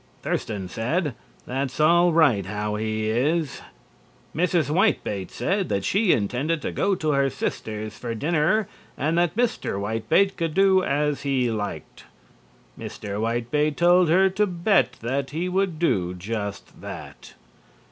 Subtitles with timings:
[0.23, 1.13] Thurston said
[1.45, 3.61] "That's all right how he is."
[4.35, 4.71] Mrs.
[4.73, 8.67] Whitebait said that she intended to go to her sister's for dinner
[8.97, 9.79] and that Mr.
[9.79, 12.05] Whitebait could do as he liked.
[12.79, 13.19] Mr.
[13.21, 17.35] Whitebait told her to bet that he would do just that.